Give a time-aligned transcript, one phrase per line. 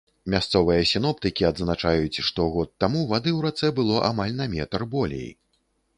[0.33, 5.29] Мясцовыя сіноптыкі адзначаюць, што год таму вады ў рацэ было амаль на метр болей.